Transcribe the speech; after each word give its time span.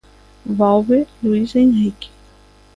Volve 0.45 1.07
Luís 1.21 1.53
Enrique. 1.55 2.09